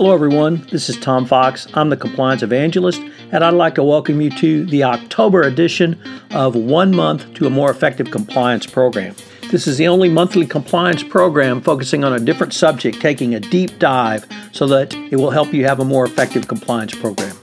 Hello, 0.00 0.14
everyone. 0.14 0.66
This 0.70 0.88
is 0.88 0.96
Tom 0.96 1.26
Fox. 1.26 1.66
I'm 1.74 1.90
the 1.90 1.96
Compliance 1.96 2.42
Evangelist, 2.42 3.02
and 3.32 3.44
I'd 3.44 3.52
like 3.52 3.74
to 3.74 3.84
welcome 3.84 4.22
you 4.22 4.30
to 4.30 4.64
the 4.64 4.82
October 4.82 5.42
edition 5.42 6.00
of 6.30 6.56
One 6.56 6.96
Month 6.96 7.34
to 7.34 7.46
a 7.46 7.50
More 7.50 7.70
Effective 7.70 8.10
Compliance 8.10 8.64
program. 8.64 9.14
This 9.50 9.66
is 9.66 9.76
the 9.76 9.88
only 9.88 10.08
monthly 10.08 10.46
compliance 10.46 11.02
program 11.02 11.60
focusing 11.60 12.02
on 12.02 12.14
a 12.14 12.18
different 12.18 12.54
subject, 12.54 12.98
taking 12.98 13.34
a 13.34 13.40
deep 13.40 13.78
dive 13.78 14.26
so 14.52 14.66
that 14.68 14.94
it 14.94 15.16
will 15.16 15.30
help 15.30 15.52
you 15.52 15.66
have 15.66 15.80
a 15.80 15.84
more 15.84 16.06
effective 16.06 16.48
compliance 16.48 16.94
program. 16.94 17.36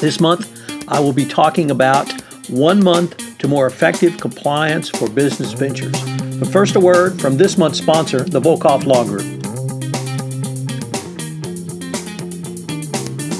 This 0.00 0.18
month, 0.18 0.50
I 0.88 0.98
will 0.98 1.12
be 1.12 1.26
talking 1.26 1.70
about 1.70 2.10
one 2.48 2.82
month 2.82 3.38
to 3.40 3.48
more 3.48 3.66
effective 3.66 4.18
compliance 4.18 4.88
for 4.88 5.10
business 5.10 5.52
ventures. 5.52 6.00
But 6.38 6.48
first, 6.48 6.74
a 6.74 6.80
word 6.80 7.20
from 7.20 7.36
this 7.36 7.58
month's 7.58 7.80
sponsor, 7.80 8.20
the 8.20 8.40
Volkov 8.40 8.86
Law 8.86 9.04
Group. 9.04 9.45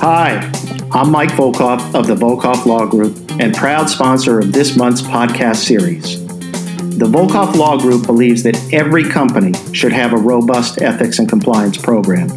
Hi, 0.08 0.36
I'm 0.92 1.10
Mike 1.10 1.30
Volkov 1.30 1.92
of 1.92 2.06
the 2.06 2.14
Volkov 2.14 2.64
Law 2.64 2.86
Group 2.86 3.18
and 3.40 3.52
proud 3.52 3.90
sponsor 3.90 4.38
of 4.38 4.52
this 4.52 4.76
month's 4.76 5.02
podcast 5.02 5.56
series. 5.56 6.24
The 6.96 7.06
Volkov 7.06 7.56
Law 7.56 7.76
Group 7.76 8.06
believes 8.06 8.44
that 8.44 8.72
every 8.72 9.02
company 9.02 9.52
should 9.72 9.90
have 9.90 10.12
a 10.12 10.16
robust 10.16 10.80
ethics 10.80 11.18
and 11.18 11.28
compliance 11.28 11.76
program. 11.76 12.30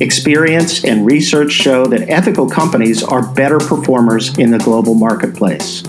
Experience 0.00 0.86
and 0.86 1.04
research 1.04 1.52
show 1.52 1.84
that 1.84 2.08
ethical 2.08 2.48
companies 2.48 3.02
are 3.02 3.30
better 3.34 3.58
performers 3.58 4.38
in 4.38 4.50
the 4.50 4.58
global 4.60 4.94
marketplace. 4.94 5.84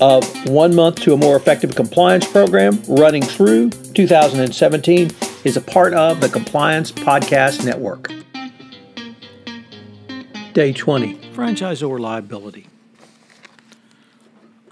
of 0.00 0.48
One 0.48 0.72
Month 0.72 1.00
to 1.02 1.14
a 1.14 1.16
More 1.16 1.34
Effective 1.34 1.74
Compliance 1.74 2.30
Program 2.30 2.80
running 2.86 3.22
through 3.22 3.70
2017 3.70 5.10
is 5.44 5.58
a 5.58 5.60
part 5.60 5.92
of 5.92 6.22
the 6.22 6.28
Compliance 6.28 6.90
Podcast 6.90 7.66
Network. 7.66 8.10
Day 10.54 10.72
20 10.72 11.16
Franchisor 11.34 12.00
Liability. 12.00 12.66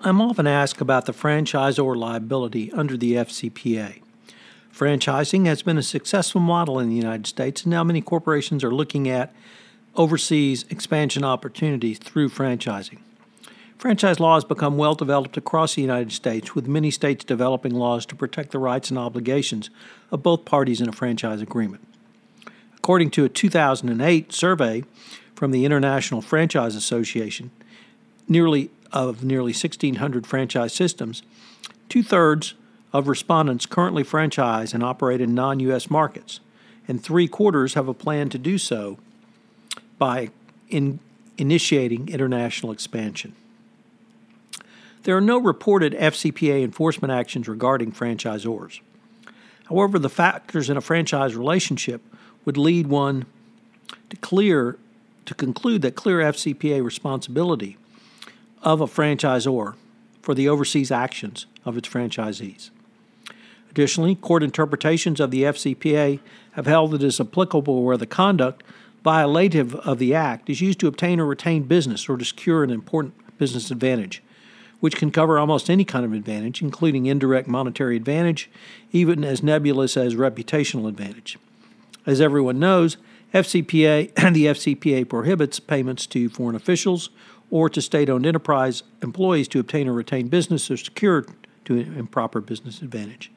I'm 0.00 0.22
often 0.22 0.46
asked 0.46 0.80
about 0.80 1.04
the 1.04 1.12
franchisor 1.12 1.94
liability 1.94 2.72
under 2.72 2.96
the 2.96 3.16
FCPA. 3.16 4.00
Franchising 4.74 5.44
has 5.44 5.62
been 5.62 5.76
a 5.76 5.82
successful 5.82 6.40
model 6.40 6.78
in 6.78 6.88
the 6.88 6.96
United 6.96 7.26
States, 7.26 7.64
and 7.64 7.70
now 7.70 7.84
many 7.84 8.00
corporations 8.00 8.64
are 8.64 8.72
looking 8.72 9.10
at 9.10 9.34
overseas 9.94 10.64
expansion 10.70 11.22
opportunities 11.22 11.98
through 11.98 12.30
franchising. 12.30 12.98
Franchise 13.78 14.20
law 14.20 14.34
has 14.34 14.44
become 14.44 14.76
well 14.76 14.94
developed 14.94 15.36
across 15.36 15.74
the 15.74 15.82
United 15.82 16.12
States, 16.12 16.54
with 16.54 16.68
many 16.68 16.90
states 16.90 17.24
developing 17.24 17.74
laws 17.74 18.06
to 18.06 18.14
protect 18.14 18.52
the 18.52 18.58
rights 18.58 18.90
and 18.90 18.98
obligations 18.98 19.70
of 20.10 20.22
both 20.22 20.44
parties 20.44 20.80
in 20.80 20.88
a 20.88 20.92
franchise 20.92 21.42
agreement. 21.42 21.86
According 22.76 23.10
to 23.12 23.24
a 23.24 23.28
2008 23.28 24.32
survey 24.32 24.84
from 25.34 25.50
the 25.50 25.64
International 25.64 26.22
Franchise 26.22 26.74
Association, 26.74 27.50
nearly 28.28 28.70
of 28.92 29.24
nearly 29.24 29.52
1,600 29.52 30.26
franchise 30.26 30.72
systems, 30.72 31.22
two 31.88 32.02
thirds 32.02 32.54
of 32.92 33.08
respondents 33.08 33.66
currently 33.66 34.04
franchise 34.04 34.74
and 34.74 34.82
operate 34.82 35.20
in 35.20 35.34
non 35.34 35.60
U.S. 35.60 35.90
markets, 35.90 36.40
and 36.86 37.02
three 37.02 37.26
quarters 37.26 37.74
have 37.74 37.88
a 37.88 37.94
plan 37.94 38.28
to 38.28 38.38
do 38.38 38.58
so 38.58 38.98
by 39.98 40.30
in 40.68 41.00
initiating 41.38 42.08
international 42.08 42.72
expansion. 42.72 43.34
There 45.02 45.16
are 45.16 45.20
no 45.20 45.38
reported 45.38 45.94
FCPA 45.94 46.62
enforcement 46.62 47.12
actions 47.12 47.48
regarding 47.48 47.92
franchisors. 47.92 48.80
However, 49.68 49.98
the 49.98 50.08
factors 50.08 50.70
in 50.70 50.76
a 50.76 50.80
franchise 50.80 51.34
relationship 51.34 52.02
would 52.44 52.56
lead 52.56 52.86
one 52.86 53.26
to 54.10 54.16
clear 54.16 54.78
to 55.24 55.34
conclude 55.34 55.82
that 55.82 55.94
clear 55.94 56.18
FCPA 56.18 56.84
responsibility 56.84 57.76
of 58.62 58.80
a 58.80 58.86
franchisor 58.86 59.74
for 60.20 60.34
the 60.34 60.48
overseas 60.48 60.90
actions 60.90 61.46
of 61.64 61.76
its 61.76 61.88
franchisees. 61.88 62.70
Additionally, 63.70 64.14
court 64.14 64.42
interpretations 64.42 65.18
of 65.20 65.30
the 65.30 65.44
FCPA 65.44 66.20
have 66.52 66.66
held 66.66 66.90
that 66.90 67.02
it 67.02 67.06
is 67.06 67.20
applicable 67.20 67.82
where 67.82 67.96
the 67.96 68.06
conduct 68.06 68.62
violative 69.04 69.74
of 69.76 69.98
the 69.98 70.14
Act 70.14 70.50
is 70.50 70.60
used 70.60 70.78
to 70.80 70.86
obtain 70.86 71.18
or 71.18 71.26
retain 71.26 71.62
business 71.62 72.08
or 72.08 72.16
to 72.16 72.24
secure 72.24 72.62
an 72.62 72.70
important 72.70 73.14
business 73.38 73.70
advantage, 73.70 74.22
which 74.82 74.96
can 74.96 75.12
cover 75.12 75.38
almost 75.38 75.70
any 75.70 75.84
kind 75.84 76.04
of 76.04 76.12
advantage, 76.12 76.60
including 76.60 77.06
indirect 77.06 77.46
monetary 77.46 77.94
advantage, 77.94 78.50
even 78.90 79.22
as 79.22 79.40
nebulous 79.40 79.96
as 79.96 80.16
reputational 80.16 80.88
advantage. 80.88 81.38
As 82.04 82.20
everyone 82.20 82.58
knows, 82.58 82.96
FCPA 83.32 84.10
and 84.16 84.34
the 84.34 84.46
FCPA 84.46 85.08
prohibits 85.08 85.60
payments 85.60 86.04
to 86.08 86.28
foreign 86.28 86.56
officials 86.56 87.10
or 87.48 87.68
to 87.68 87.80
state-owned 87.80 88.26
enterprise 88.26 88.82
employees 89.04 89.46
to 89.46 89.60
obtain 89.60 89.86
or 89.86 89.92
retain 89.92 90.26
business 90.26 90.68
or 90.68 90.76
secure 90.76 91.26
to 91.64 91.76
improper 91.76 92.40
business 92.40 92.82
advantage. 92.82 93.30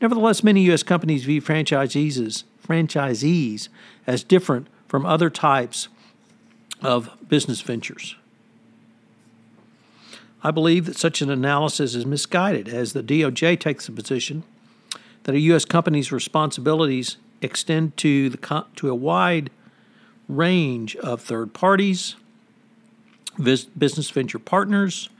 Nevertheless, 0.00 0.42
many 0.42 0.62
U.S. 0.62 0.82
companies 0.82 1.24
view 1.24 1.42
franchisees 1.42 2.44
franchisees 2.66 3.68
as 4.06 4.24
different 4.24 4.66
from 4.88 5.04
other 5.04 5.28
types 5.28 5.88
of 6.80 7.10
business 7.28 7.60
ventures. 7.60 8.16
I 10.42 10.50
believe 10.50 10.86
that 10.86 10.96
such 10.96 11.20
an 11.20 11.30
analysis 11.30 11.94
is 11.94 12.06
misguided, 12.06 12.68
as 12.68 12.92
the 12.92 13.02
DOJ 13.02 13.58
takes 13.60 13.86
the 13.86 13.92
position 13.92 14.42
that 15.24 15.34
a 15.34 15.40
U.S. 15.40 15.64
company's 15.64 16.10
responsibilities 16.10 17.16
extend 17.42 17.96
to, 17.98 18.30
the, 18.30 18.66
to 18.76 18.88
a 18.88 18.94
wide 18.94 19.50
range 20.28 20.96
of 20.96 21.20
third 21.20 21.52
parties, 21.52 22.16
business 23.42 24.10
venture 24.10 24.38
partners, 24.38 25.10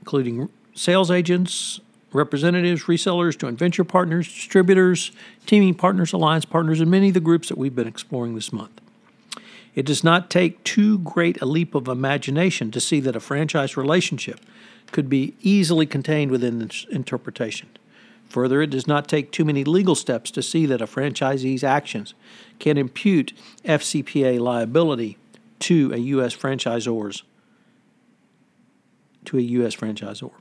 including 0.00 0.48
sales 0.74 1.10
agents, 1.10 1.80
representatives, 2.12 2.84
resellers, 2.84 3.38
joint 3.38 3.58
venture 3.58 3.84
partners, 3.84 4.26
distributors, 4.26 5.12
teaming 5.46 5.74
partners, 5.74 6.12
alliance 6.12 6.44
partners, 6.44 6.80
and 6.80 6.90
many 6.90 7.08
of 7.08 7.14
the 7.14 7.20
groups 7.20 7.48
that 7.48 7.58
we've 7.58 7.74
been 7.74 7.88
exploring 7.88 8.34
this 8.34 8.52
month. 8.52 8.80
It 9.76 9.84
does 9.84 10.02
not 10.02 10.30
take 10.30 10.64
too 10.64 10.98
great 10.98 11.40
a 11.40 11.46
leap 11.46 11.74
of 11.74 11.86
imagination 11.86 12.70
to 12.72 12.80
see 12.80 12.98
that 13.00 13.14
a 13.14 13.20
franchise 13.20 13.76
relationship 13.76 14.40
could 14.90 15.08
be 15.08 15.34
easily 15.42 15.84
contained 15.84 16.30
within 16.30 16.58
this 16.58 16.86
interpretation. 16.90 17.68
Further, 18.30 18.62
it 18.62 18.70
does 18.70 18.86
not 18.86 19.06
take 19.06 19.30
too 19.30 19.44
many 19.44 19.64
legal 19.64 19.94
steps 19.94 20.30
to 20.32 20.42
see 20.42 20.64
that 20.66 20.80
a 20.80 20.86
franchisee's 20.86 21.62
actions 21.62 22.14
can 22.58 22.78
impute 22.78 23.34
FCPA 23.64 24.40
liability 24.40 25.18
to 25.60 25.92
a 25.92 25.98
U.S. 25.98 26.34
franchisor's 26.34 27.22
to 29.26 29.38
a 29.38 29.42
U.S. 29.42 29.76
franchisor. 29.76 30.32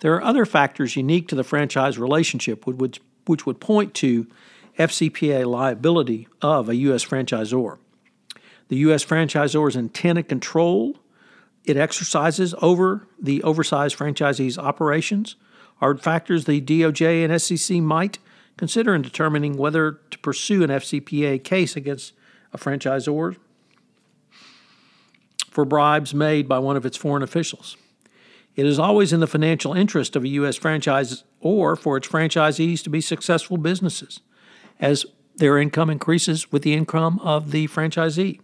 There 0.00 0.14
are 0.14 0.22
other 0.22 0.46
factors 0.46 0.96
unique 0.96 1.28
to 1.28 1.34
the 1.34 1.44
franchise 1.44 1.98
relationship 1.98 2.66
which, 2.66 3.00
which 3.26 3.46
would 3.46 3.60
point 3.60 3.92
to 3.94 4.26
FCPA 4.78 5.46
liability 5.46 6.28
of 6.40 6.68
a 6.68 6.76
U.S. 6.76 7.04
franchisor. 7.04 7.78
The 8.72 8.78
U.S. 8.78 9.04
franchisor's 9.04 9.76
intent 9.76 10.16
and 10.16 10.26
control 10.26 10.96
it 11.66 11.76
exercises 11.76 12.54
over 12.62 13.06
the 13.20 13.42
oversized 13.42 13.98
franchisee's 13.98 14.56
operations 14.56 15.36
are 15.82 15.94
factors 15.98 16.46
the 16.46 16.58
DOJ 16.58 17.22
and 17.22 17.38
SEC 17.38 17.76
might 17.82 18.18
consider 18.56 18.94
in 18.94 19.02
determining 19.02 19.58
whether 19.58 20.00
to 20.10 20.18
pursue 20.20 20.62
an 20.62 20.70
FCPA 20.70 21.44
case 21.44 21.76
against 21.76 22.14
a 22.54 22.56
franchisor 22.56 23.36
for 25.50 25.66
bribes 25.66 26.14
made 26.14 26.48
by 26.48 26.58
one 26.58 26.78
of 26.78 26.86
its 26.86 26.96
foreign 26.96 27.22
officials. 27.22 27.76
It 28.56 28.64
is 28.64 28.78
always 28.78 29.12
in 29.12 29.20
the 29.20 29.26
financial 29.26 29.74
interest 29.74 30.16
of 30.16 30.24
a 30.24 30.28
U.S. 30.28 30.56
franchise 30.56 31.24
or 31.40 31.76
for 31.76 31.98
its 31.98 32.08
franchisees 32.08 32.82
to 32.84 32.88
be 32.88 33.02
successful 33.02 33.58
businesses, 33.58 34.20
as 34.80 35.04
their 35.36 35.58
income 35.58 35.90
increases 35.90 36.50
with 36.50 36.62
the 36.62 36.72
income 36.72 37.18
of 37.18 37.50
the 37.50 37.68
franchisee. 37.68 38.40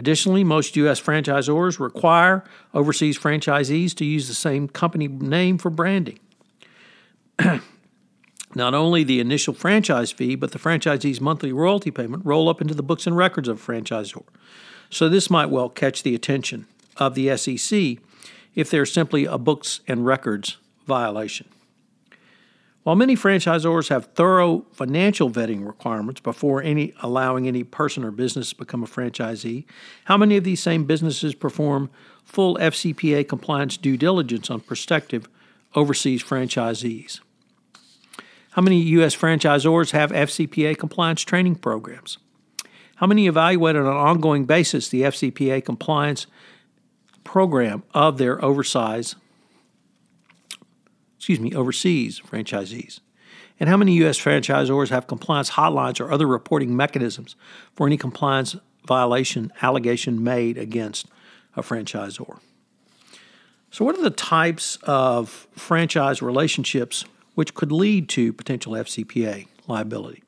Additionally, 0.00 0.42
most 0.42 0.76
U.S. 0.76 0.98
franchisors 0.98 1.78
require 1.78 2.42
overseas 2.72 3.18
franchisees 3.18 3.94
to 3.94 4.06
use 4.06 4.28
the 4.28 4.34
same 4.34 4.66
company 4.66 5.08
name 5.08 5.58
for 5.58 5.68
branding. 5.68 6.18
Not 8.54 8.72
only 8.72 9.04
the 9.04 9.20
initial 9.20 9.52
franchise 9.52 10.10
fee, 10.10 10.36
but 10.36 10.52
the 10.52 10.58
franchisee's 10.58 11.20
monthly 11.20 11.52
royalty 11.52 11.90
payment 11.90 12.24
roll 12.24 12.48
up 12.48 12.62
into 12.62 12.72
the 12.72 12.82
books 12.82 13.06
and 13.06 13.14
records 13.14 13.46
of 13.46 13.60
a 13.60 13.72
franchisor. 13.72 14.22
So 14.88 15.10
this 15.10 15.28
might 15.28 15.50
well 15.50 15.68
catch 15.68 16.02
the 16.02 16.14
attention 16.14 16.66
of 16.96 17.14
the 17.14 17.36
SEC 17.36 17.98
if 18.54 18.70
there's 18.70 18.90
simply 18.90 19.26
a 19.26 19.36
books 19.36 19.80
and 19.86 20.06
records 20.06 20.56
violation. 20.86 21.46
While 22.82 22.96
many 22.96 23.14
franchisors 23.14 23.90
have 23.90 24.06
thorough 24.06 24.64
financial 24.72 25.30
vetting 25.30 25.66
requirements 25.66 26.20
before 26.20 26.62
any 26.62 26.94
allowing 27.02 27.46
any 27.46 27.62
person 27.62 28.04
or 28.04 28.10
business 28.10 28.50
to 28.50 28.56
become 28.56 28.82
a 28.82 28.86
franchisee, 28.86 29.66
how 30.04 30.16
many 30.16 30.38
of 30.38 30.44
these 30.44 30.62
same 30.62 30.84
businesses 30.84 31.34
perform 31.34 31.90
full 32.24 32.56
FCPA 32.56 33.28
compliance 33.28 33.76
due 33.76 33.98
diligence 33.98 34.48
on 34.48 34.60
prospective 34.60 35.28
overseas 35.74 36.22
franchisees? 36.22 37.20
How 38.52 38.62
many 38.62 38.80
U.S. 38.80 39.14
franchisors 39.14 39.90
have 39.90 40.10
FCPA 40.10 40.76
compliance 40.78 41.20
training 41.22 41.56
programs? 41.56 42.16
How 42.96 43.06
many 43.06 43.26
evaluate 43.26 43.76
on 43.76 43.86
an 43.86 43.92
ongoing 43.92 44.46
basis 44.46 44.88
the 44.88 45.02
FCPA 45.02 45.64
compliance 45.64 46.26
program 47.24 47.82
of 47.94 48.18
their 48.18 48.42
oversized, 48.42 49.16
excuse 51.20 51.38
me, 51.38 51.54
overseas 51.54 52.18
franchisees? 52.18 53.00
And 53.60 53.68
how 53.68 53.76
many 53.76 53.92
U.S. 53.96 54.18
franchisors 54.18 54.88
have 54.88 55.06
compliance 55.06 55.50
hotlines 55.50 56.00
or 56.00 56.10
other 56.10 56.26
reporting 56.26 56.74
mechanisms 56.74 57.36
for 57.74 57.86
any 57.86 57.98
compliance 57.98 58.56
violation 58.86 59.52
allegation 59.60 60.24
made 60.24 60.56
against 60.56 61.08
a 61.56 61.62
franchisor? 61.62 62.38
So, 63.70 63.84
what 63.84 63.98
are 63.98 64.02
the 64.02 64.08
types 64.08 64.78
of 64.84 65.46
franchise 65.54 66.22
relationships 66.22 67.04
which 67.34 67.52
could 67.52 67.70
lead 67.70 68.08
to 68.08 68.32
potential 68.32 68.72
FCPA 68.72 69.46
liability? 69.68 70.22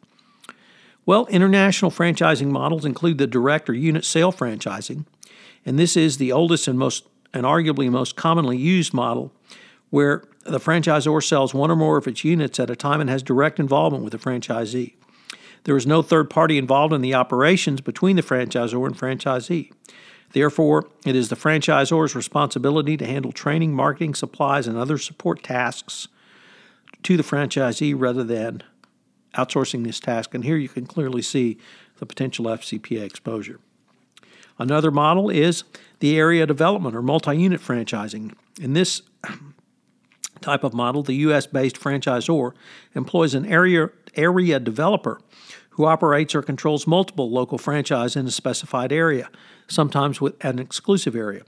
Well, 1.06 1.24
international 1.28 1.90
franchising 1.90 2.50
models 2.50 2.84
include 2.84 3.16
the 3.16 3.26
direct 3.26 3.70
or 3.70 3.72
unit 3.72 4.04
sale 4.04 4.30
franchising, 4.30 5.06
and 5.64 5.78
this 5.78 5.96
is 5.96 6.18
the 6.18 6.32
oldest 6.32 6.68
and 6.68 6.78
most 6.78 7.06
and 7.32 7.46
arguably 7.46 7.90
most 7.90 8.14
commonly 8.14 8.58
used 8.58 8.92
model 8.92 9.32
where 9.88 10.24
the 10.44 10.58
franchisor 10.58 11.22
sells 11.22 11.54
one 11.54 11.70
or 11.70 11.76
more 11.76 11.96
of 11.96 12.06
its 12.06 12.24
units 12.24 12.58
at 12.58 12.70
a 12.70 12.76
time 12.76 13.00
and 13.00 13.10
has 13.10 13.22
direct 13.22 13.60
involvement 13.60 14.04
with 14.04 14.12
the 14.12 14.18
franchisee. 14.18 14.94
There 15.64 15.76
is 15.76 15.86
no 15.86 16.02
third 16.02 16.28
party 16.28 16.58
involved 16.58 16.92
in 16.92 17.02
the 17.02 17.14
operations 17.14 17.80
between 17.80 18.16
the 18.16 18.22
franchisor 18.22 18.84
and 18.84 18.98
franchisee. 18.98 19.70
Therefore, 20.32 20.88
it 21.04 21.14
is 21.14 21.28
the 21.28 21.36
franchisor's 21.36 22.14
responsibility 22.14 22.96
to 22.96 23.06
handle 23.06 23.32
training, 23.32 23.74
marketing, 23.74 24.14
supplies, 24.14 24.66
and 24.66 24.76
other 24.76 24.98
support 24.98 25.42
tasks 25.42 26.08
to 27.02 27.16
the 27.16 27.22
franchisee 27.22 27.94
rather 27.96 28.24
than 28.24 28.62
outsourcing 29.34 29.84
this 29.84 30.00
task, 30.00 30.34
and 30.34 30.44
here 30.44 30.56
you 30.56 30.68
can 30.68 30.86
clearly 30.86 31.22
see 31.22 31.58
the 31.98 32.06
potential 32.06 32.46
FCPA 32.46 33.02
exposure. 33.02 33.60
Another 34.58 34.90
model 34.90 35.30
is 35.30 35.64
the 36.00 36.18
area 36.18 36.46
development 36.46 36.94
or 36.94 37.02
multi 37.02 37.36
unit 37.36 37.60
franchising. 37.60 38.34
In 38.60 38.74
this 38.74 39.02
type 40.42 40.64
of 40.64 40.74
model, 40.74 41.02
the 41.02 41.14
U.S. 41.14 41.46
based 41.46 41.76
franchisor 41.76 42.52
employs 42.94 43.34
an 43.34 43.46
area, 43.46 43.90
area 44.14 44.60
developer 44.60 45.20
who 45.70 45.86
operates 45.86 46.34
or 46.34 46.42
controls 46.42 46.86
multiple 46.86 47.30
local 47.30 47.58
franchises 47.58 48.16
in 48.16 48.26
a 48.26 48.30
specified 48.30 48.92
area, 48.92 49.30
sometimes 49.68 50.20
with 50.20 50.42
an 50.44 50.58
exclusive 50.58 51.16
area. 51.16 51.42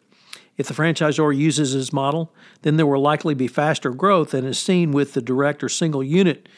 If 0.57 0.69
the 0.69 0.75
franchisor 0.75 1.37
uses 1.37 1.75
this 1.75 1.93
model, 1.93 2.33
then 2.63 2.77
there 2.77 2.87
will 2.87 3.01
likely 3.01 3.35
be 3.35 3.49
faster 3.49 3.91
growth 3.91 4.31
than 4.31 4.47
is 4.47 4.59
seen 4.59 4.93
with 4.93 5.13
the 5.13 5.21
direct 5.21 5.63
or 5.63 5.69
single 5.69 6.03
unit 6.03 6.49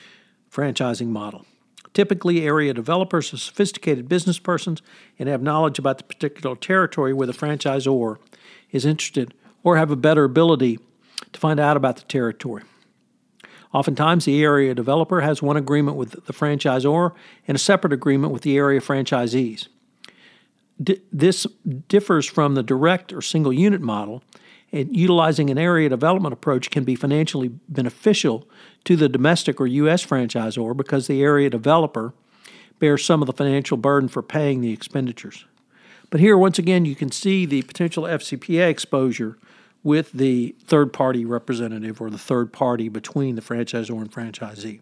franchising 0.50 1.09
model. 1.09 1.44
Typically, 1.93 2.47
area 2.47 2.75
developers 2.75 3.33
are 3.33 3.38
sophisticated 3.38 4.09
business 4.09 4.38
persons 4.38 4.83
and 5.19 5.29
have 5.29 5.43
knowledge 5.43 5.79
about 5.79 5.97
the 5.99 6.05
particular 6.05 6.55
territory 6.55 7.15
where 7.15 7.27
the 7.27 7.33
franchisor 7.33 8.19
is 8.71 8.85
interested 8.85 9.33
or 9.65 9.79
have 9.79 9.91
a 9.91 9.97
better 9.97 10.25
ability 10.25 10.79
to 11.32 11.40
find 11.40 11.60
out 11.60 11.76
about 11.76 11.96
the 11.96 12.02
territory. 12.02 12.62
Oftentimes, 13.72 14.24
the 14.24 14.42
area 14.42 14.74
developer 14.74 15.20
has 15.20 15.42
one 15.42 15.56
agreement 15.56 15.96
with 15.96 16.24
the 16.26 16.32
franchisor 16.32 17.12
and 17.46 17.56
a 17.56 17.58
separate 17.58 17.92
agreement 17.92 18.32
with 18.32 18.42
the 18.42 18.56
area 18.56 18.80
franchisees. 18.80 19.68
D- 20.82 21.02
this 21.12 21.46
differs 21.88 22.26
from 22.26 22.54
the 22.54 22.62
direct 22.62 23.12
or 23.12 23.20
single 23.20 23.52
unit 23.52 23.80
model 23.80 24.23
and 24.73 24.94
utilizing 24.96 25.50
an 25.50 25.58
area 25.58 25.88
development 25.88 26.32
approach 26.32 26.70
can 26.70 26.85
be 26.85 26.94
financially 26.94 27.49
beneficial 27.68 28.49
to 28.85 28.96
the 28.96 29.08
domestic 29.08 29.61
or 29.61 29.66
U.S. 29.66 30.04
franchisor 30.04 30.76
because 30.76 31.06
the 31.06 31.23
area 31.23 31.50
developer 31.50 32.14
bears 32.78 33.04
some 33.04 33.23
of 33.23 33.26
the 33.26 33.32
financial 33.32 33.76
burden 33.76 34.08
for 34.08 34.23
paying 34.23 34.61
the 34.61 34.73
expenditures. 34.73 35.44
But 36.11 36.20
here, 36.20 36.37
once 36.37 36.58
again, 36.58 36.85
you 36.85 36.94
can 36.94 37.11
see 37.11 37.46
the 37.46 37.62
potential 37.62 38.04
FCPA 38.04 38.68
exposure 38.68 39.38
with 39.83 40.12
the 40.12 40.54
third 40.64 40.92
party 40.92 41.25
representative 41.25 42.00
or 42.00 42.11
the 42.11 42.18
third 42.18 42.52
party 42.52 42.88
between 42.88 43.37
the 43.37 43.42
franchisor 43.42 43.97
and 44.00 44.11
franchisee. 44.11 44.80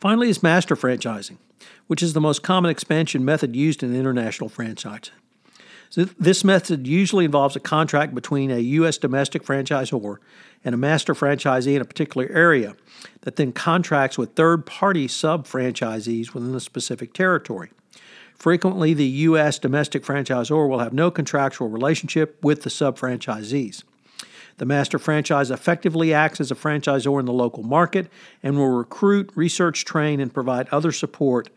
Finally, 0.00 0.28
is 0.28 0.42
master 0.42 0.76
franchising, 0.76 1.38
which 1.86 2.02
is 2.02 2.12
the 2.12 2.20
most 2.20 2.42
common 2.42 2.70
expansion 2.70 3.24
method 3.24 3.54
used 3.54 3.82
in 3.82 3.94
international 3.94 4.50
franchising. 4.50 5.10
So 5.94 6.04
this 6.04 6.42
method 6.42 6.88
usually 6.88 7.24
involves 7.24 7.54
a 7.54 7.60
contract 7.60 8.16
between 8.16 8.50
a 8.50 8.58
U.S. 8.58 8.98
domestic 8.98 9.44
franchisor 9.44 10.16
and 10.64 10.74
a 10.74 10.78
master 10.78 11.14
franchisee 11.14 11.76
in 11.76 11.80
a 11.80 11.84
particular 11.84 12.26
area 12.32 12.74
that 13.20 13.36
then 13.36 13.52
contracts 13.52 14.18
with 14.18 14.34
third 14.34 14.66
party 14.66 15.06
sub 15.06 15.46
franchisees 15.46 16.34
within 16.34 16.50
the 16.50 16.60
specific 16.60 17.12
territory. 17.12 17.70
Frequently, 18.34 18.92
the 18.94 19.06
U.S. 19.06 19.58
domestic 19.58 20.04
franchisor 20.04 20.68
will 20.68 20.80
have 20.80 20.92
no 20.92 21.10
contractual 21.10 21.68
relationship 21.68 22.42
with 22.42 22.62
the 22.62 22.70
sub 22.70 22.98
franchisees. 22.98 23.84
The 24.58 24.66
master 24.66 24.98
franchise 24.98 25.50
effectively 25.50 26.14
acts 26.14 26.40
as 26.40 26.50
a 26.50 26.54
franchisor 26.54 27.18
in 27.18 27.26
the 27.26 27.32
local 27.32 27.62
market 27.62 28.08
and 28.42 28.56
will 28.56 28.68
recruit, 28.68 29.30
research, 29.34 29.84
train, 29.84 30.20
and 30.20 30.32
provide 30.32 30.68
other 30.68 30.92
support 30.92 31.48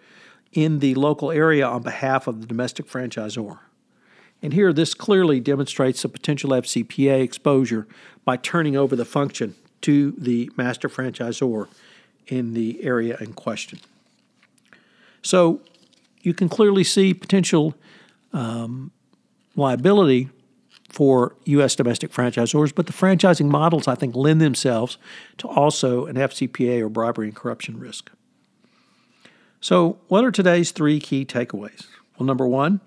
in 0.53 0.79
the 0.79 0.95
local 0.95 1.31
area 1.31 1.67
on 1.67 1.83
behalf 1.83 2.27
of 2.27 2.41
the 2.41 2.47
domestic 2.47 2.87
franchisor. 2.87 3.59
And 4.41 4.53
here, 4.53 4.71
this 4.71 4.93
clearly 4.93 5.39
demonstrates 5.39 6.01
the 6.01 6.09
potential 6.09 6.51
FCPA 6.51 7.21
exposure 7.21 7.87
by 8.23 8.37
turning 8.37 8.75
over 8.75 8.95
the 8.95 9.05
function 9.05 9.55
to 9.81 10.11
the 10.11 10.51
master 10.57 10.89
franchisor 10.89 11.67
in 12.27 12.53
the 12.53 12.83
area 12.83 13.17
in 13.19 13.33
question. 13.33 13.79
So 15.21 15.61
you 16.27 16.33
can 16.33 16.49
clearly 16.49 16.83
see 16.83 17.13
potential 17.13 17.73
um, 18.33 18.91
liability 19.55 20.27
for 20.89 21.37
U.S. 21.45 21.73
domestic 21.73 22.11
franchisors, 22.11 22.75
but 22.75 22.85
the 22.85 22.91
franchising 22.91 23.45
models, 23.45 23.87
I 23.87 23.95
think, 23.95 24.13
lend 24.13 24.41
themselves 24.41 24.97
to 25.37 25.47
also 25.47 26.05
an 26.05 26.17
FCPA 26.17 26.81
or 26.81 26.89
bribery 26.89 27.27
and 27.27 27.35
corruption 27.35 27.79
risk. 27.79 28.11
So, 29.61 29.99
what 30.09 30.25
are 30.25 30.31
today's 30.31 30.71
three 30.71 30.99
key 30.99 31.23
takeaways? 31.23 31.87
Well, 32.19 32.27
number 32.27 32.45
one, 32.45 32.81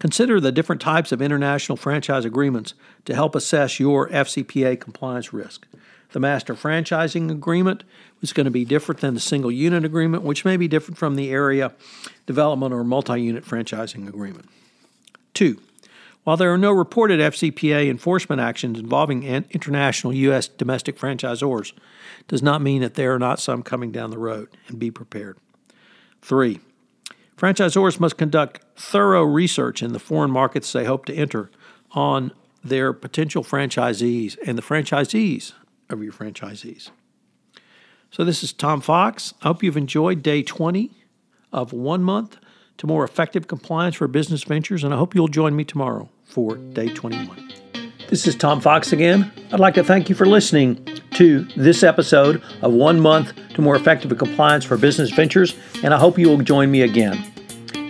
consider 0.00 0.40
the 0.40 0.50
different 0.50 0.82
types 0.82 1.12
of 1.12 1.22
international 1.22 1.76
franchise 1.76 2.24
agreements 2.24 2.74
to 3.04 3.14
help 3.14 3.36
assess 3.36 3.78
your 3.78 4.08
FCPA 4.08 4.80
compliance 4.80 5.32
risk. 5.32 5.68
The 6.14 6.20
master 6.20 6.54
franchising 6.54 7.28
agreement 7.28 7.82
is 8.22 8.32
going 8.32 8.44
to 8.44 8.50
be 8.52 8.64
different 8.64 9.00
than 9.00 9.14
the 9.14 9.20
single 9.20 9.50
unit 9.50 9.84
agreement, 9.84 10.22
which 10.22 10.44
may 10.44 10.56
be 10.56 10.68
different 10.68 10.96
from 10.96 11.16
the 11.16 11.32
area 11.32 11.72
development 12.24 12.72
or 12.72 12.84
multi 12.84 13.20
unit 13.20 13.44
franchising 13.44 14.06
agreement. 14.06 14.48
Two, 15.34 15.60
while 16.22 16.36
there 16.36 16.54
are 16.54 16.56
no 16.56 16.70
reported 16.70 17.18
FCPA 17.18 17.90
enforcement 17.90 18.40
actions 18.40 18.78
involving 18.78 19.24
international 19.24 20.12
U.S. 20.12 20.46
domestic 20.46 20.96
franchisors, 20.96 21.72
does 22.28 22.44
not 22.44 22.62
mean 22.62 22.80
that 22.82 22.94
there 22.94 23.12
are 23.12 23.18
not 23.18 23.40
some 23.40 23.64
coming 23.64 23.90
down 23.90 24.10
the 24.10 24.16
road, 24.16 24.56
and 24.68 24.78
be 24.78 24.92
prepared. 24.92 25.36
Three, 26.22 26.60
franchisors 27.36 27.98
must 27.98 28.16
conduct 28.16 28.60
thorough 28.76 29.24
research 29.24 29.82
in 29.82 29.92
the 29.92 29.98
foreign 29.98 30.30
markets 30.30 30.72
they 30.72 30.84
hope 30.84 31.06
to 31.06 31.14
enter 31.14 31.50
on 31.90 32.30
their 32.62 32.92
potential 32.92 33.42
franchisees 33.42 34.36
and 34.46 34.56
the 34.56 34.62
franchisees 34.62 35.54
of 35.90 36.02
your 36.02 36.12
franchisees. 36.12 36.90
So, 38.10 38.24
this 38.24 38.42
is 38.44 38.52
Tom 38.52 38.80
Fox. 38.80 39.34
I 39.42 39.48
hope 39.48 39.62
you've 39.62 39.76
enjoyed 39.76 40.22
day 40.22 40.42
20 40.42 40.90
of 41.52 41.72
one 41.72 42.02
month 42.02 42.36
to 42.78 42.86
more 42.86 43.04
effective 43.04 43.48
compliance 43.48 43.96
for 43.96 44.08
business 44.08 44.44
ventures, 44.44 44.84
and 44.84 44.94
I 44.94 44.96
hope 44.96 45.14
you'll 45.14 45.28
join 45.28 45.56
me 45.56 45.64
tomorrow 45.64 46.08
for 46.24 46.56
day 46.56 46.88
21. 46.88 47.52
This 48.08 48.26
is 48.26 48.36
Tom 48.36 48.60
Fox 48.60 48.92
again. 48.92 49.32
I'd 49.50 49.60
like 49.60 49.74
to 49.74 49.84
thank 49.84 50.08
you 50.08 50.14
for 50.14 50.26
listening 50.26 50.84
to 51.14 51.44
this 51.56 51.82
episode 51.82 52.42
of 52.62 52.72
One 52.72 53.00
Month 53.00 53.32
to 53.54 53.62
More 53.62 53.76
Effective 53.76 54.16
Compliance 54.18 54.64
for 54.64 54.76
Business 54.76 55.10
Ventures, 55.10 55.56
and 55.82 55.94
I 55.94 55.98
hope 55.98 56.18
you 56.18 56.28
will 56.28 56.38
join 56.38 56.70
me 56.70 56.82
again. 56.82 57.24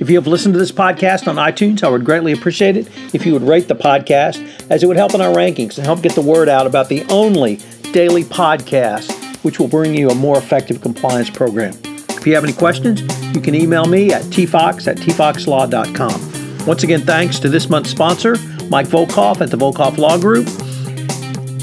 If 0.00 0.10
you 0.10 0.16
have 0.16 0.26
listened 0.26 0.54
to 0.54 0.58
this 0.58 0.72
podcast 0.72 1.28
on 1.28 1.36
iTunes, 1.36 1.82
I 1.82 1.88
would 1.88 2.04
greatly 2.04 2.32
appreciate 2.32 2.76
it 2.76 2.88
if 3.14 3.24
you 3.24 3.32
would 3.32 3.42
rate 3.42 3.68
the 3.68 3.74
podcast, 3.74 4.70
as 4.70 4.82
it 4.82 4.86
would 4.86 4.96
help 4.96 5.14
in 5.14 5.20
our 5.20 5.34
rankings 5.34 5.76
and 5.76 5.86
help 5.86 6.02
get 6.02 6.14
the 6.14 6.22
word 6.22 6.48
out 6.48 6.66
about 6.66 6.88
the 6.88 7.04
only 7.10 7.60
daily 7.94 8.24
podcast 8.24 9.24
which 9.44 9.60
will 9.60 9.68
bring 9.68 9.94
you 9.94 10.08
a 10.08 10.14
more 10.14 10.38
effective 10.38 10.80
compliance 10.80 11.30
program. 11.30 11.74
If 11.84 12.26
you 12.26 12.34
have 12.34 12.44
any 12.44 12.54
questions, 12.54 13.02
you 13.34 13.40
can 13.40 13.54
email 13.54 13.84
me 13.84 14.12
at 14.12 14.22
tfox 14.22 14.88
at 14.88 14.96
tfoxlaw.com. 14.96 16.66
Once 16.66 16.82
again, 16.82 17.02
thanks 17.02 17.38
to 17.40 17.50
this 17.50 17.68
month's 17.68 17.90
sponsor, 17.90 18.36
Mike 18.70 18.86
Volkov 18.86 19.42
at 19.42 19.50
the 19.50 19.58
Volkov 19.58 19.98
Law 19.98 20.16
Group. 20.18 20.46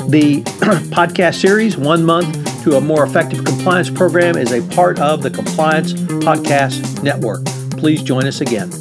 The 0.10 0.44
podcast 0.94 1.42
series, 1.42 1.76
One 1.76 2.06
Month 2.06 2.64
to 2.64 2.78
a 2.78 2.82
More 2.82 3.04
Effective 3.04 3.44
Compliance 3.44 3.90
Program, 3.90 4.38
is 4.38 4.52
a 4.52 4.62
part 4.76 5.00
of 5.00 5.24
the 5.24 5.32
Compliance 5.32 5.94
Podcast 5.94 7.02
Network. 7.02 7.44
Please 7.80 8.04
join 8.04 8.28
us 8.28 8.42
again. 8.42 8.81